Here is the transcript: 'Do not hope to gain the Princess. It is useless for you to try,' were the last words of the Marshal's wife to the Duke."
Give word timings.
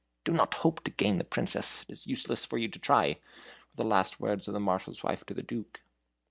'Do 0.23 0.31
not 0.31 0.55
hope 0.55 0.83
to 0.83 0.89
gain 0.89 1.19
the 1.19 1.23
Princess. 1.23 1.83
It 1.83 1.91
is 1.91 2.07
useless 2.07 2.43
for 2.43 2.57
you 2.57 2.67
to 2.69 2.79
try,' 2.79 3.17
were 3.17 3.75
the 3.75 3.85
last 3.85 4.19
words 4.19 4.47
of 4.47 4.55
the 4.55 4.59
Marshal's 4.59 5.03
wife 5.03 5.23
to 5.27 5.35
the 5.35 5.43
Duke." 5.43 5.81